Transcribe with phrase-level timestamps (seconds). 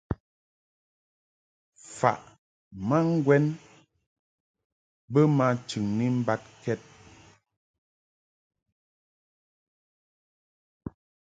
[1.97, 2.19] Faʼ
[2.87, 3.45] ma ŋgwɛn
[5.11, 6.79] bə ma chɨŋni mbad kɛd.